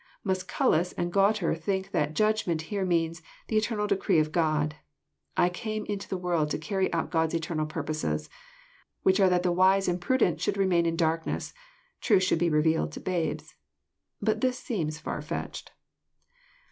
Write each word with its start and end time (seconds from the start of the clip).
Mnsculus 0.25 0.95
and 0.97 1.13
Gualter, 1.13 1.53
think 1.55 1.91
that 1.91 2.15
judgment" 2.15 2.59
here 2.73 2.83
means, 2.83 3.21
the 3.49 3.55
eternal 3.55 3.85
decree 3.85 4.17
of 4.17 4.31
God. 4.31 4.77
I 5.37 5.47
came 5.49 5.85
into 5.85 6.09
the 6.09 6.17
world 6.17 6.49
to 6.49 6.57
carry 6.57 6.91
out 6.91 7.11
6od*s 7.11 7.35
eternal 7.35 7.67
purposes, 7.67 8.27
which 9.03 9.19
are 9.19 9.29
that 9.29 9.43
the 9.43 9.51
wise 9.51 9.87
and 9.87 10.01
prudent 10.01 10.41
should 10.41 10.57
remain 10.57 10.87
in 10.87 10.95
darkness, 10.95 11.53
truth 11.99 12.23
should 12.23 12.39
be 12.39 12.49
revealed 12.49 12.91
to 12.93 12.99
babes;" 12.99 13.53
but 14.19 14.41
this 14.41 14.57
seems 14.57 14.97
far 14.97 15.21
fetched. 15.21 15.71